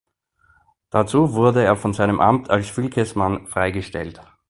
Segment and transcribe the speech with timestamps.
[0.89, 4.19] Dazu wurde er von seinem Amt als Fylkesmann freigestellt.